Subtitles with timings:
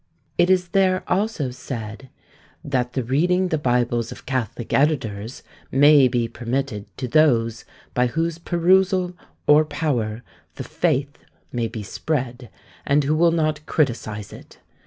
[0.39, 2.09] It is there also said,
[2.63, 8.39] "That the reading the Bibles of catholic editors may be permitted to those by whose
[8.39, 9.13] perusal
[9.45, 10.23] or power
[10.55, 11.19] the faith
[11.51, 12.49] may be spread,
[12.83, 14.57] and who will not criticise it.